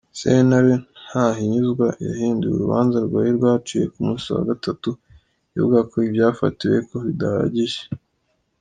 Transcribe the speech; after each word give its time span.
Sentare 0.19 0.73
ntahinyuzwa 1.07 1.87
yahinduye 2.05 2.53
urubanza 2.55 2.97
rwari 3.05 3.31
rwaciwe 3.37 3.85
ku 3.93 3.99
musi 4.07 4.27
wa 4.35 4.43
gatatu, 4.49 4.89
ivuga 5.55 5.77
ko 5.89 5.95
ivyafatiweko 6.07 6.93
bidahagije. 7.05 7.81